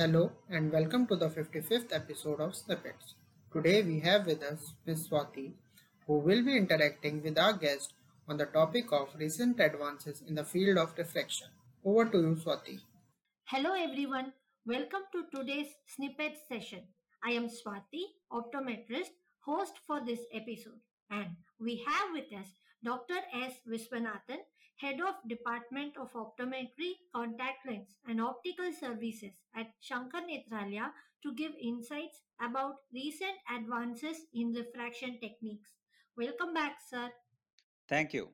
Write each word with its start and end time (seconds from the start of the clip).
Hello 0.00 0.30
and 0.48 0.70
welcome 0.70 1.08
to 1.08 1.16
the 1.16 1.28
55th 1.28 1.92
episode 1.92 2.40
of 2.40 2.54
Snippets. 2.54 3.14
Today 3.52 3.82
we 3.82 3.98
have 3.98 4.26
with 4.26 4.44
us 4.44 4.74
Ms. 4.86 5.08
Swati, 5.08 5.54
who 6.06 6.18
will 6.20 6.44
be 6.44 6.56
interacting 6.56 7.20
with 7.20 7.36
our 7.36 7.54
guest 7.54 7.94
on 8.28 8.36
the 8.36 8.46
topic 8.46 8.92
of 8.92 9.08
recent 9.18 9.58
advances 9.58 10.22
in 10.28 10.36
the 10.36 10.44
field 10.44 10.78
of 10.78 10.96
refraction. 10.96 11.48
Over 11.84 12.04
to 12.04 12.18
you, 12.18 12.36
Swati. 12.36 12.78
Hello 13.46 13.72
everyone, 13.74 14.32
welcome 14.64 15.02
to 15.10 15.24
today's 15.36 15.74
snippet 15.96 16.36
session. 16.48 16.84
I 17.24 17.30
am 17.32 17.48
Swati, 17.48 18.04
optometrist, 18.32 19.10
host 19.40 19.80
for 19.84 20.00
this 20.06 20.20
episode, 20.32 20.78
and 21.10 21.30
we 21.58 21.84
have 21.84 22.12
with 22.12 22.32
us 22.40 22.46
Dr. 22.84 23.18
S. 23.34 23.60
Viswanathan, 23.66 24.38
Head 24.76 25.00
of 25.00 25.14
Department 25.28 25.96
of 25.96 26.12
Optometry, 26.12 26.92
Contact 27.12 27.66
Lens 27.66 27.96
and 28.06 28.20
Optical 28.20 28.72
Services 28.72 29.32
at 29.56 29.66
Sankara 29.80 30.22
Nethralaya 30.22 30.92
to 31.24 31.34
give 31.34 31.52
insights 31.60 32.22
about 32.40 32.76
recent 32.94 33.36
advances 33.52 34.18
in 34.32 34.52
refraction 34.52 35.18
techniques. 35.20 35.72
Welcome 36.16 36.54
back, 36.54 36.78
sir. 36.88 37.10
Thank 37.88 38.12
you. 38.12 38.28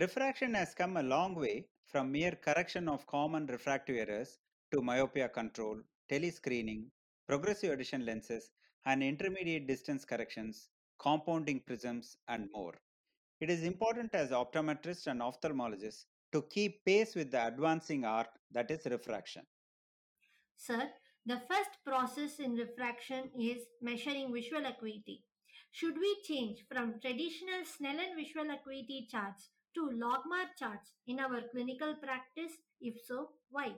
Refraction 0.00 0.54
has 0.54 0.72
come 0.74 0.96
a 0.96 1.02
long 1.02 1.34
way 1.34 1.66
from 1.86 2.12
mere 2.12 2.38
correction 2.40 2.88
of 2.88 3.06
common 3.08 3.46
refractive 3.46 3.96
errors 3.96 4.38
to 4.72 4.80
myopia 4.80 5.28
control, 5.28 5.80
telescreening, 6.08 6.84
progressive 7.26 7.72
addition 7.72 8.06
lenses, 8.06 8.52
and 8.86 9.02
intermediate 9.02 9.66
distance 9.66 10.04
corrections, 10.04 10.68
compounding 11.00 11.60
prisms, 11.66 12.16
and 12.28 12.48
more. 12.52 12.74
It 13.42 13.50
is 13.50 13.64
important 13.64 14.14
as 14.14 14.30
optometrists 14.30 15.08
and 15.08 15.20
ophthalmologists 15.20 16.04
to 16.30 16.42
keep 16.42 16.84
pace 16.84 17.16
with 17.16 17.32
the 17.32 17.44
advancing 17.44 18.04
art 18.04 18.28
that 18.52 18.70
is 18.70 18.86
refraction. 18.86 19.42
Sir, 20.56 20.88
the 21.26 21.40
first 21.50 21.70
process 21.84 22.38
in 22.38 22.52
refraction 22.52 23.32
is 23.36 23.64
measuring 23.80 24.32
visual 24.32 24.64
acuity. 24.64 25.24
Should 25.72 25.98
we 25.98 26.22
change 26.22 26.64
from 26.70 27.00
traditional 27.00 27.64
Snellen 27.64 28.14
visual 28.14 28.48
acuity 28.48 29.08
charts 29.10 29.48
to 29.74 29.90
logMAR 29.90 30.46
charts 30.56 30.92
in 31.08 31.18
our 31.18 31.40
clinical 31.50 31.96
practice? 31.96 32.52
If 32.80 32.94
so, 33.04 33.30
why? 33.50 33.72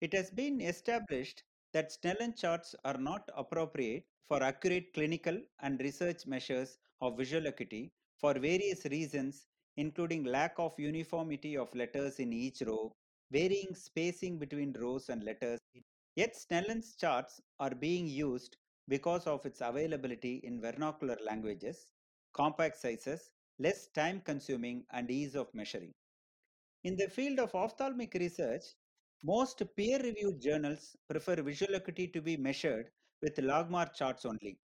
It 0.00 0.12
has 0.12 0.30
been 0.30 0.60
established 0.60 1.42
that 1.72 1.90
Snellen 1.90 2.38
charts 2.40 2.76
are 2.84 2.98
not 2.98 3.28
appropriate 3.36 4.04
for 4.28 4.44
accurate 4.44 4.94
clinical 4.94 5.42
and 5.58 5.80
research 5.80 6.24
measures 6.24 6.78
of 7.00 7.18
visual 7.18 7.48
acuity 7.48 7.90
for 8.18 8.34
various 8.38 8.84
reasons, 8.86 9.46
including 9.76 10.24
lack 10.24 10.54
of 10.58 10.78
uniformity 10.78 11.56
of 11.56 11.74
letters 11.74 12.18
in 12.18 12.32
each 12.32 12.62
row, 12.62 12.92
varying 13.30 13.74
spacing 13.74 14.38
between 14.38 14.72
rows 14.78 15.08
and 15.08 15.24
letters. 15.24 15.60
Yet 16.14 16.34
Snellen's 16.36 16.96
charts 16.96 17.40
are 17.60 17.74
being 17.74 18.06
used 18.06 18.56
because 18.88 19.26
of 19.26 19.44
its 19.46 19.60
availability 19.60 20.36
in 20.44 20.60
vernacular 20.60 21.16
languages, 21.24 21.86
compact 22.32 22.76
sizes, 22.78 23.30
less 23.58 23.88
time 23.88 24.20
consuming, 24.20 24.84
and 24.92 25.10
ease 25.10 25.34
of 25.34 25.52
measuring. 25.54 25.92
In 26.84 26.96
the 26.96 27.08
field 27.08 27.38
of 27.38 27.54
ophthalmic 27.54 28.14
research, 28.14 28.64
most 29.22 29.62
peer 29.76 29.98
reviewed 30.02 30.40
journals 30.40 30.96
prefer 31.08 31.36
visual 31.42 31.74
acuity 31.74 32.08
to 32.08 32.22
be 32.22 32.36
measured 32.38 32.90
with 33.20 33.36
logMAR 33.36 33.92
charts 33.94 34.24
only. 34.24 34.58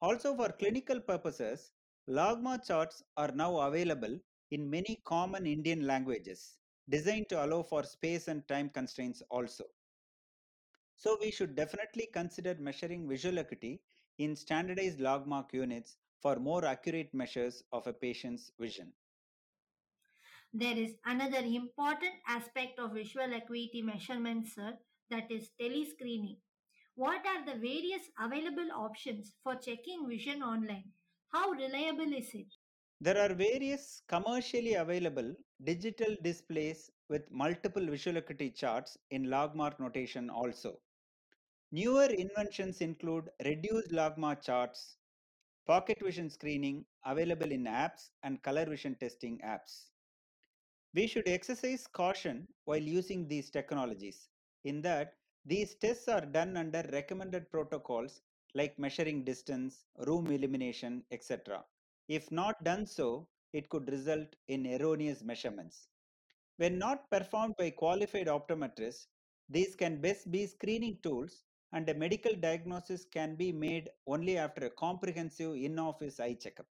Also, 0.00 0.36
for 0.36 0.50
clinical 0.52 1.00
purposes, 1.00 1.72
logMAR 2.08 2.64
charts 2.66 3.02
are 3.16 3.30
now 3.32 3.58
available 3.60 4.18
in 4.50 4.68
many 4.68 4.96
common 5.04 5.46
Indian 5.46 5.86
languages, 5.86 6.58
designed 6.88 7.28
to 7.28 7.44
allow 7.44 7.62
for 7.62 7.84
space 7.84 8.28
and 8.28 8.46
time 8.48 8.70
constraints 8.70 9.22
also. 9.30 9.64
So 10.96 11.16
we 11.20 11.30
should 11.30 11.54
definitely 11.54 12.06
consider 12.12 12.54
measuring 12.56 13.08
visual 13.08 13.38
acuity 13.38 13.80
in 14.18 14.36
standardized 14.36 14.98
logMAR 14.98 15.50
units 15.52 15.96
for 16.20 16.36
more 16.36 16.64
accurate 16.66 17.14
measures 17.14 17.62
of 17.72 17.86
a 17.86 17.94
patient's 17.94 18.50
vision. 18.58 18.92
There 20.52 20.76
is 20.76 20.96
another 21.04 21.38
important 21.38 22.14
aspect 22.26 22.80
of 22.80 22.94
visual 22.94 23.32
acuity 23.32 23.80
measurements, 23.80 24.54
sir, 24.56 24.76
that 25.08 25.30
is 25.30 25.50
telescreening. 25.60 26.38
What 26.96 27.24
are 27.24 27.44
the 27.44 27.54
various 27.60 28.10
available 28.18 28.72
options 28.72 29.34
for 29.44 29.54
checking 29.54 30.08
vision 30.08 30.42
online? 30.42 30.92
How 31.32 31.50
reliable 31.50 32.12
is 32.12 32.34
it? 32.34 32.46
There 33.00 33.18
are 33.18 33.34
various 33.34 34.02
commercially 34.08 34.74
available 34.74 35.34
digital 35.64 36.16
displays 36.22 36.90
with 37.08 37.30
multiple 37.30 37.86
visual 37.86 38.16
acuity 38.16 38.50
charts 38.50 38.96
in 39.10 39.26
logMAR 39.26 39.78
notation 39.78 40.30
also. 40.30 40.80
Newer 41.72 42.06
inventions 42.06 42.80
include 42.80 43.28
reduced 43.44 43.90
logMAR 43.90 44.40
charts, 44.40 44.96
pocket 45.66 45.98
vision 46.02 46.30
screening 46.30 46.84
available 47.04 47.50
in 47.50 47.64
apps 47.64 48.10
and 48.22 48.42
color 48.42 48.64
vision 48.64 48.94
testing 48.94 49.38
apps. 49.44 49.90
We 50.94 51.06
should 51.06 51.28
exercise 51.28 51.86
caution 51.86 52.48
while 52.64 52.82
using 52.82 53.28
these 53.28 53.50
technologies 53.50 54.28
in 54.64 54.80
that 54.82 55.14
these 55.44 55.74
tests 55.74 56.08
are 56.08 56.24
done 56.24 56.56
under 56.56 56.82
recommended 56.92 57.50
protocols 57.50 58.22
like 58.56 58.78
measuring 58.78 59.22
distance, 59.22 59.84
room 60.06 60.26
illumination, 60.28 61.02
etc. 61.10 61.62
If 62.08 62.30
not 62.32 62.64
done 62.64 62.86
so, 62.86 63.28
it 63.52 63.68
could 63.68 63.90
result 63.90 64.28
in 64.48 64.66
erroneous 64.66 65.22
measurements. 65.22 65.88
When 66.56 66.78
not 66.78 67.10
performed 67.10 67.54
by 67.58 67.70
qualified 67.70 68.28
optometrists, 68.28 69.06
these 69.48 69.76
can 69.76 70.00
best 70.00 70.30
be 70.30 70.46
screening 70.46 70.98
tools 71.02 71.42
and 71.72 71.88
a 71.88 71.94
medical 71.94 72.34
diagnosis 72.34 73.04
can 73.04 73.36
be 73.36 73.52
made 73.52 73.90
only 74.06 74.38
after 74.38 74.66
a 74.66 74.70
comprehensive 74.70 75.54
in-office 75.54 76.18
eye 76.18 76.34
checkup. 76.34 76.66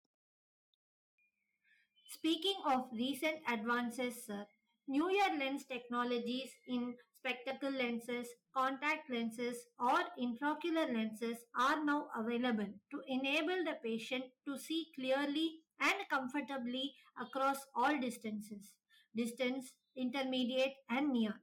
Speaking 2.11 2.57
of 2.65 2.85
recent 2.93 3.37
advances, 3.51 4.25
sir, 4.27 4.45
newer 4.87 5.29
lens 5.39 5.65
technologies 5.65 6.51
in 6.67 6.93
spectacle 7.21 7.71
lenses, 7.71 8.27
contact 8.55 9.09
lenses, 9.09 9.57
or 9.79 9.99
intraocular 10.19 10.91
lenses 10.91 11.37
are 11.55 11.83
now 11.85 12.07
available 12.17 12.67
to 12.89 13.01
enable 13.07 13.63
the 13.63 13.75
patient 13.83 14.23
to 14.47 14.57
see 14.57 14.87
clearly 14.95 15.59
and 15.79 15.93
comfortably 16.09 16.93
across 17.21 17.57
all 17.75 17.97
distances 17.99 18.73
distance, 19.15 19.73
intermediate, 19.97 20.73
and 20.89 21.11
near. 21.11 21.33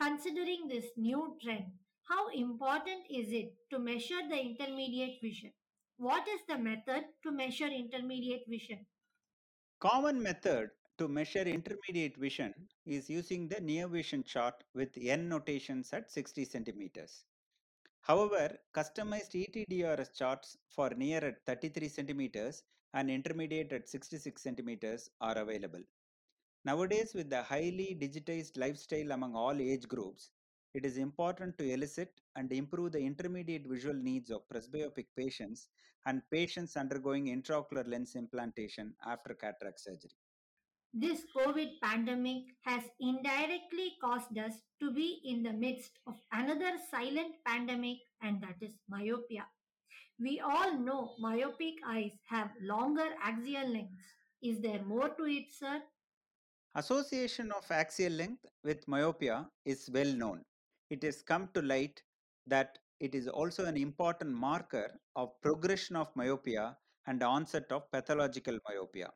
Considering 0.00 0.66
this 0.66 0.86
new 0.96 1.36
trend, 1.42 1.66
how 2.08 2.28
important 2.28 3.02
is 3.10 3.32
it 3.32 3.52
to 3.70 3.78
measure 3.78 4.22
the 4.30 4.38
intermediate 4.38 5.18
vision? 5.22 5.52
What 5.98 6.26
is 6.26 6.40
the 6.48 6.58
method 6.58 7.04
to 7.22 7.32
measure 7.32 7.66
intermediate 7.66 8.44
vision? 8.48 8.86
Common 9.80 10.22
method 10.22 10.70
to 10.98 11.08
measure 11.08 11.42
intermediate 11.42 12.16
vision 12.16 12.54
is 12.86 13.10
using 13.10 13.48
the 13.48 13.60
near 13.60 13.86
vision 13.86 14.24
chart 14.24 14.64
with 14.74 14.96
N 14.96 15.28
notations 15.28 15.92
at 15.92 16.10
60 16.10 16.44
centimeters. 16.44 17.24
However, 18.00 18.58
customized 18.74 19.34
ETDRS 19.34 20.16
charts 20.16 20.56
for 20.68 20.90
near 20.90 21.18
at 21.18 21.44
33 21.44 21.88
centimeters 21.88 22.62
and 22.94 23.10
intermediate 23.10 23.72
at 23.72 23.88
66 23.88 24.40
centimeters 24.40 25.10
are 25.20 25.36
available. 25.36 25.82
Nowadays, 26.64 27.14
with 27.14 27.30
the 27.30 27.42
highly 27.42 27.96
digitized 28.00 28.58
lifestyle 28.58 29.12
among 29.12 29.34
all 29.34 29.60
age 29.60 29.86
groups, 29.86 30.30
it 30.72 30.84
is 30.84 30.96
important 30.96 31.58
to 31.58 31.72
elicit 31.72 32.20
and 32.36 32.50
improve 32.52 32.92
the 32.92 33.00
intermediate 33.00 33.66
visual 33.66 33.94
needs 33.94 34.30
of 34.30 34.48
presbyopic 34.48 35.06
patients 35.16 35.68
and 36.06 36.22
patients 36.30 36.76
undergoing 36.76 37.26
intraocular 37.26 37.86
lens 37.86 38.14
implantation 38.14 38.94
after 39.06 39.34
cataract 39.34 39.80
surgery. 39.80 40.10
This 40.94 41.22
COVID 41.36 41.80
pandemic 41.82 42.44
has 42.62 42.82
indirectly 43.00 43.92
caused 44.02 44.38
us 44.38 44.54
to 44.80 44.92
be 44.92 45.20
in 45.24 45.42
the 45.42 45.52
midst 45.52 45.98
of 46.06 46.14
another 46.32 46.78
silent 46.90 47.34
pandemic, 47.44 47.98
and 48.22 48.40
that 48.40 48.56
is 48.60 48.72
myopia. 48.88 49.46
We 50.18 50.40
all 50.40 50.78
know 50.78 51.14
myopic 51.18 51.74
eyes 51.86 52.12
have 52.28 52.50
longer 52.62 53.08
axial 53.22 53.68
lengths. 53.68 54.04
Is 54.42 54.60
there 54.60 54.82
more 54.84 55.10
to 55.10 55.24
it, 55.24 55.52
sir? 55.52 55.82
Association 56.74 57.52
of 57.52 57.70
axial 57.70 58.12
length 58.12 58.46
with 58.64 58.86
myopia 58.88 59.46
is 59.64 59.90
well 59.92 60.12
known. 60.12 60.42
It 60.88 61.02
has 61.02 61.20
come 61.20 61.48
to 61.54 61.62
light 61.62 62.02
that 62.46 62.78
it 63.00 63.14
is 63.14 63.28
also 63.28 63.66
an 63.66 63.76
important 63.76 64.30
marker 64.30 64.98
of 65.16 65.38
progression 65.42 65.96
of 65.96 66.14
myopia 66.14 66.76
and 67.06 67.22
onset 67.22 67.70
of 67.70 67.90
pathological 67.92 68.58
myopia. 68.68 69.10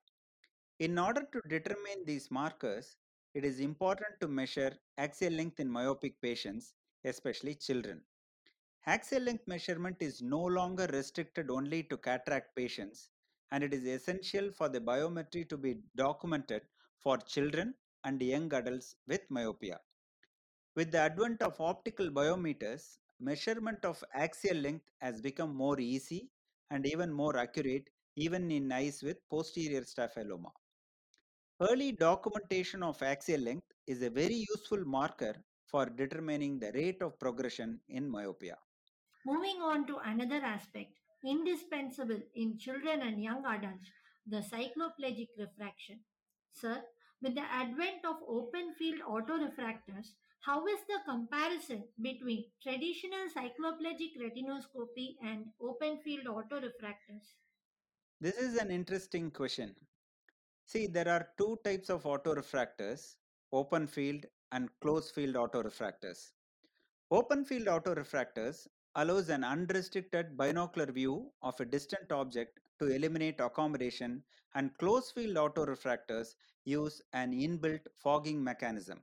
In 0.81 0.99
order 0.99 1.29
to 1.33 1.43
determine 1.47 2.07
these 2.07 2.31
markers, 2.31 2.97
it 3.35 3.45
is 3.45 3.61
important 3.61 4.19
to 4.21 4.29
measure 4.29 4.73
axial 4.97 5.35
length 5.35 5.61
in 5.61 5.69
myopic 5.69 6.19
patients, 6.23 6.73
especially 7.05 7.55
children. 7.55 8.01
Axial 8.87 9.25
length 9.25 9.47
measurement 9.47 9.99
is 10.01 10.23
no 10.23 10.41
longer 10.41 10.87
restricted 10.91 11.51
only 11.51 11.83
to 11.83 11.99
cataract 11.99 12.57
patients, 12.57 13.11
and 13.53 13.63
it 13.63 13.75
is 13.75 13.85
essential 13.85 14.51
for 14.53 14.71
the 14.71 14.81
biometry 14.81 15.47
to 15.51 15.59
be 15.59 15.83
documented 15.97 16.63
for 16.99 17.19
children 17.19 17.75
and 18.05 18.23
young 18.23 18.53
adults 18.55 18.97
with 19.07 19.31
myopia. 19.31 19.79
With 20.77 20.93
the 20.93 20.99
advent 20.99 21.43
of 21.43 21.61
optical 21.61 22.09
biometers, 22.11 22.99
measurement 23.21 23.85
of 23.85 24.03
axial 24.15 24.57
length 24.57 24.87
has 25.03 25.21
become 25.21 25.55
more 25.55 25.79
easy 25.79 26.31
and 26.71 26.87
even 26.87 27.13
more 27.13 27.37
accurate 27.37 27.91
even 28.17 28.51
in 28.51 28.73
eyes 28.73 29.03
with 29.03 29.19
posterior 29.29 29.83
staphyloma. 29.83 30.51
Early 31.63 31.93
documentation 31.93 32.83
of 32.83 33.03
axial 33.03 33.43
length 33.43 33.67
is 33.87 34.01
a 34.01 34.09
very 34.09 34.47
useful 34.49 34.83
marker 34.87 35.35
for 35.67 35.85
determining 35.85 36.59
the 36.59 36.73
rate 36.73 37.03
of 37.03 37.19
progression 37.19 37.81
in 37.91 38.09
myopia. 38.11 38.57
Moving 39.27 39.61
on 39.61 39.87
to 39.89 39.99
another 39.99 40.43
aspect, 40.43 40.99
indispensable 41.23 42.23
in 42.35 42.57
children 42.59 43.03
and 43.03 43.23
young 43.23 43.45
adults, 43.45 43.91
the 44.27 44.39
cycloplegic 44.39 45.29
refraction. 45.39 46.01
Sir, 46.53 46.83
with 47.21 47.35
the 47.35 47.43
advent 47.53 48.07
of 48.07 48.17
open 48.27 48.73
field 48.79 49.03
autorefractors, 49.07 50.13
how 50.41 50.67
is 50.67 50.81
the 50.89 51.01
comparison 51.07 51.85
between 52.01 52.47
traditional 52.63 53.29
cycloplegic 53.37 54.17
retinoscopy 54.19 55.17
and 55.23 55.45
open 55.61 55.99
field 55.99 56.25
autorefractors? 56.25 57.35
This 58.19 58.39
is 58.39 58.57
an 58.57 58.71
interesting 58.71 59.31
question. 59.31 59.77
See, 60.73 60.87
there 60.87 61.09
are 61.09 61.27
two 61.37 61.59
types 61.65 61.91
of 61.91 62.05
autorefractors, 62.05 63.17
open 63.53 63.89
field 63.89 64.27
and 64.53 64.69
closed 64.81 65.13
field 65.13 65.35
autorefractors. 65.35 66.31
Open 67.11 67.45
field 67.45 67.67
autorefractors 67.67 68.69
allows 68.95 69.31
an 69.31 69.43
unrestricted 69.43 70.37
binocular 70.37 70.93
view 70.93 71.33
of 71.43 71.59
a 71.59 71.65
distant 71.65 72.13
object 72.13 72.61
to 72.79 72.87
eliminate 72.87 73.41
accommodation 73.41 74.23
and 74.55 74.71
closed 74.79 75.13
field 75.13 75.35
autorefractors 75.35 76.37
use 76.65 77.03
an 77.15 77.33
inbuilt 77.33 77.85
fogging 77.97 78.45
mechanism. 78.45 79.01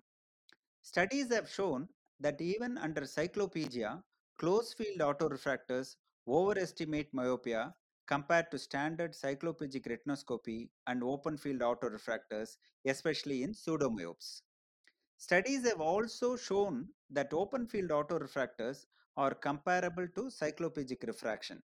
Studies 0.84 1.34
have 1.34 1.50
shown 1.50 1.90
that 2.22 2.40
even 2.40 2.78
under 2.78 3.02
cycloplegia, 3.02 4.02
closed 4.38 4.78
field 4.78 5.00
autorefractors 5.00 5.98
overestimate 6.30 7.14
myopia 7.14 7.76
compared 8.08 8.50
to 8.52 8.58
standard 8.58 9.14
cycloplegic 9.14 9.86
retinoscopy 9.86 10.70
and 10.88 11.04
open 11.04 11.38
field 11.38 11.60
autorefractors, 11.60 12.58
especially 12.86 13.44
in 13.44 13.54
pseudomyopes. 13.54 14.42
Studies 15.18 15.68
have 15.68 15.82
also 15.82 16.36
shown 16.36 16.88
that 17.10 17.34
open 17.34 17.68
field 17.68 17.90
autorefractors 17.90 18.86
are 19.18 19.34
comparable 19.34 20.08
to 20.16 20.24
cycloplegic 20.24 21.06
refraction. 21.08 21.62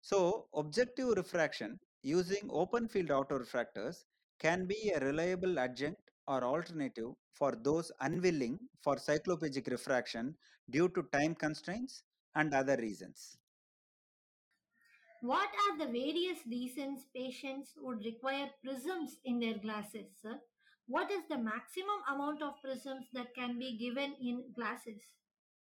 So, 0.00 0.48
objective 0.54 1.10
refraction 1.16 1.80
using 2.02 2.48
open 2.50 2.88
field 2.88 3.08
autorefractors 3.08 4.04
can 4.38 4.66
be 4.66 4.90
a 4.90 5.00
reliable 5.00 5.58
adjunct 5.58 6.10
or 6.26 6.42
alternative 6.44 7.12
for 7.32 7.52
those 7.62 7.92
unwilling 8.00 8.58
for 8.82 8.96
cycloplegic 8.96 9.70
refraction 9.70 10.36
due 10.70 10.88
to 10.90 11.04
time 11.12 11.34
constraints 11.34 12.02
and 12.34 12.52
other 12.52 12.76
reasons. 12.76 13.38
What 15.22 15.50
are 15.64 15.78
the 15.78 15.86
various 15.86 16.44
reasons 16.50 17.06
patients 17.14 17.74
would 17.76 18.04
require 18.04 18.50
prisms 18.60 19.18
in 19.24 19.38
their 19.38 19.56
glasses, 19.56 20.06
sir? 20.20 20.40
What 20.88 21.12
is 21.12 21.22
the 21.28 21.38
maximum 21.38 22.00
amount 22.10 22.42
of 22.42 22.60
prisms 22.60 23.06
that 23.12 23.32
can 23.32 23.56
be 23.56 23.78
given 23.78 24.16
in 24.20 24.42
glasses? 24.52 25.00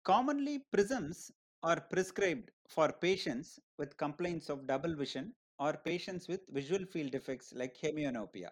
Commonly, 0.02 0.64
prisms 0.72 1.30
are 1.62 1.78
prescribed 1.78 2.50
for 2.68 2.90
patients 2.90 3.60
with 3.76 3.98
complaints 3.98 4.48
of 4.48 4.66
double 4.66 4.96
vision 4.96 5.34
or 5.58 5.74
patients 5.74 6.26
with 6.26 6.40
visual 6.48 6.86
field 6.86 7.10
defects 7.10 7.52
like 7.54 7.76
hemianopia. 7.76 8.48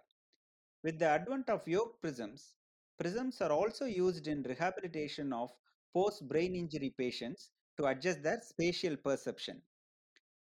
With 0.85 0.99
the 0.99 1.07
advent 1.07 1.49
of 1.49 1.67
yoke 1.67 2.03
prisms, 2.03 2.53
prisms 3.01 3.41
are 3.41 3.51
also 3.51 3.87
used 3.87 4.29
in 4.29 4.43
rehabilitation 4.43 5.33
of 5.33 5.53
post 5.95 6.29
brain 6.29 6.55
injury 6.55 6.91
patients 6.99 7.49
to 7.79 7.87
adjust 7.87 8.23
their 8.23 8.43
spatial 8.43 8.95
perception. 8.99 9.63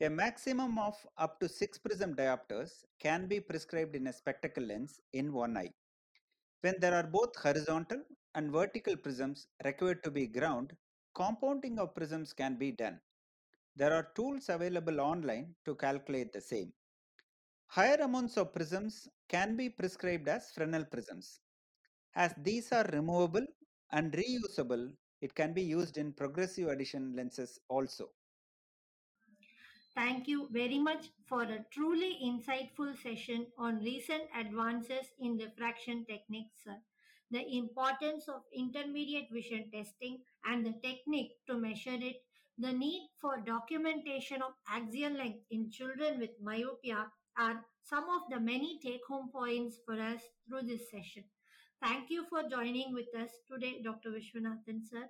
A 0.03 0.09
maximum 0.09 0.79
of 0.79 0.95
up 1.19 1.39
to 1.39 1.47
6 1.47 1.77
prism 1.77 2.15
diopters 2.15 2.71
can 2.99 3.27
be 3.27 3.39
prescribed 3.39 3.95
in 3.95 4.07
a 4.07 4.13
spectacle 4.13 4.63
lens 4.63 4.99
in 5.13 5.31
one 5.31 5.55
eye. 5.55 5.71
When 6.61 6.73
there 6.79 6.95
are 6.95 7.03
both 7.03 7.35
horizontal 7.35 8.01
and 8.33 8.51
vertical 8.51 8.97
prisms 8.97 9.45
required 9.63 10.03
to 10.03 10.09
be 10.09 10.25
ground, 10.25 10.75
compounding 11.13 11.77
of 11.77 11.93
prisms 11.93 12.33
can 12.33 12.55
be 12.55 12.71
done. 12.71 12.99
There 13.75 13.93
are 13.93 14.11
tools 14.15 14.49
available 14.49 14.99
online 14.99 15.53
to 15.65 15.75
calculate 15.75 16.33
the 16.33 16.41
same. 16.41 16.73
Higher 17.67 18.01
amounts 18.01 18.37
of 18.37 18.53
prisms 18.53 19.07
can 19.29 19.55
be 19.55 19.69
prescribed 19.69 20.27
as 20.27 20.49
Fresnel 20.49 20.85
prisms. 20.85 21.41
As 22.15 22.33
these 22.41 22.71
are 22.71 22.89
removable 22.91 23.45
and 23.91 24.11
reusable, 24.13 24.91
it 25.21 25.35
can 25.35 25.53
be 25.53 25.61
used 25.61 25.99
in 25.99 26.11
progressive 26.11 26.69
addition 26.69 27.15
lenses 27.15 27.59
also. 27.69 28.09
Thank 30.01 30.27
you 30.27 30.47
very 30.51 30.79
much 30.79 31.09
for 31.27 31.43
a 31.43 31.63
truly 31.71 32.17
insightful 32.25 32.99
session 33.03 33.45
on 33.55 33.83
recent 33.83 34.23
advances 34.35 35.11
in 35.19 35.37
refraction 35.37 36.05
techniques, 36.09 36.55
sir. 36.63 36.75
The 37.29 37.45
importance 37.55 38.27
of 38.27 38.41
intermediate 38.51 39.29
vision 39.31 39.69
testing 39.71 40.17
and 40.43 40.65
the 40.65 40.73
technique 40.81 41.33
to 41.45 41.55
measure 41.55 41.99
it, 42.09 42.15
the 42.57 42.73
need 42.73 43.09
for 43.21 43.37
documentation 43.45 44.41
of 44.41 44.53
axial 44.67 45.13
length 45.13 45.45
in 45.51 45.69
children 45.69 46.19
with 46.19 46.31
myopia 46.41 47.05
are 47.37 47.63
some 47.83 48.05
of 48.09 48.23
the 48.31 48.39
many 48.39 48.79
take 48.81 49.05
home 49.07 49.29
points 49.31 49.77
for 49.85 50.01
us 50.01 50.21
through 50.47 50.63
this 50.63 50.89
session. 50.89 51.25
Thank 51.79 52.09
you 52.09 52.25
for 52.27 52.41
joining 52.49 52.91
with 52.91 53.13
us 53.15 53.29
today, 53.47 53.83
Dr. 53.83 54.09
Vishwanathan, 54.09 54.83
sir. 54.83 55.07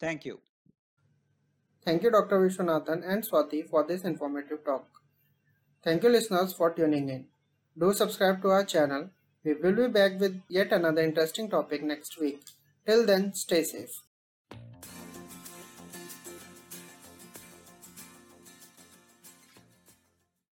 Thank 0.00 0.24
you. 0.24 0.40
Thank 1.86 2.02
you, 2.02 2.10
Dr. 2.10 2.40
Vishwanathan 2.40 3.08
and 3.08 3.22
Swati, 3.22 3.64
for 3.70 3.84
this 3.86 4.02
informative 4.02 4.64
talk. 4.64 4.88
Thank 5.84 6.02
you, 6.02 6.08
listeners, 6.08 6.52
for 6.52 6.72
tuning 6.72 7.08
in. 7.08 7.26
Do 7.78 7.92
subscribe 7.92 8.42
to 8.42 8.48
our 8.48 8.64
channel. 8.64 9.10
We 9.44 9.54
will 9.54 9.76
be 9.76 9.86
back 9.86 10.18
with 10.18 10.42
yet 10.48 10.72
another 10.72 11.02
interesting 11.02 11.48
topic 11.48 11.84
next 11.84 12.20
week. 12.20 12.40
Till 12.84 13.06
then, 13.06 13.34
stay 13.34 13.62
safe. 13.62 14.02